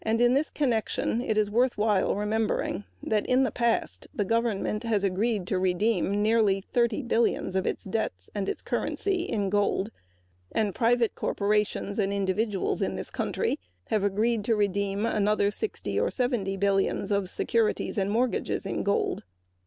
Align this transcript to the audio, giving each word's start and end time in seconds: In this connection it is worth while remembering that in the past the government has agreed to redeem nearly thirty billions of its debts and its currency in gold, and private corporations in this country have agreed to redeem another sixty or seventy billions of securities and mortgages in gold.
In 0.03 0.33
this 0.33 0.49
connection 0.49 1.21
it 1.21 1.37
is 1.37 1.51
worth 1.51 1.77
while 1.77 2.15
remembering 2.15 2.85
that 3.03 3.23
in 3.27 3.43
the 3.43 3.51
past 3.51 4.07
the 4.15 4.25
government 4.25 4.81
has 4.81 5.03
agreed 5.03 5.45
to 5.45 5.59
redeem 5.59 6.23
nearly 6.23 6.65
thirty 6.73 7.03
billions 7.03 7.55
of 7.55 7.67
its 7.67 7.83
debts 7.83 8.27
and 8.33 8.49
its 8.49 8.63
currency 8.63 9.21
in 9.21 9.51
gold, 9.51 9.91
and 10.51 10.73
private 10.73 11.13
corporations 11.13 11.99
in 11.99 12.09
this 12.25 13.11
country 13.11 13.59
have 13.89 14.03
agreed 14.03 14.43
to 14.45 14.55
redeem 14.55 15.05
another 15.05 15.51
sixty 15.51 15.99
or 15.99 16.09
seventy 16.09 16.57
billions 16.57 17.11
of 17.11 17.29
securities 17.29 17.99
and 17.99 18.09
mortgages 18.09 18.65
in 18.65 18.81
gold. 18.81 19.21